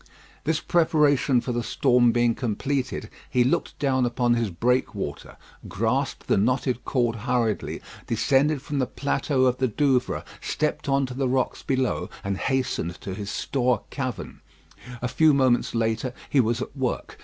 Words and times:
This 0.45 0.59
preparation 0.61 1.41
for 1.41 1.51
the 1.51 1.61
storm 1.61 2.11
being 2.11 2.33
completed, 2.33 3.07
he 3.29 3.43
looked 3.43 3.77
down 3.77 4.03
upon 4.03 4.33
his 4.33 4.49
breakwater, 4.49 5.37
grasped 5.67 6.25
the 6.25 6.37
knotted 6.37 6.83
cord 6.85 7.15
hurriedly, 7.17 7.81
descended 8.07 8.63
from 8.63 8.79
the 8.79 8.87
plateau 8.87 9.45
of 9.45 9.59
the 9.59 9.67
Douvre, 9.67 10.23
stepped 10.41 10.89
on 10.89 11.05
to 11.05 11.13
the 11.13 11.29
rocks 11.29 11.61
below, 11.61 12.09
and 12.23 12.37
hastened 12.39 12.99
to 13.01 13.13
his 13.13 13.29
store 13.29 13.83
cavern. 13.91 14.41
A 15.03 15.07
few 15.07 15.35
moments 15.35 15.75
later 15.75 16.15
he 16.31 16.39
was 16.39 16.63
at 16.63 16.75
work. 16.75 17.19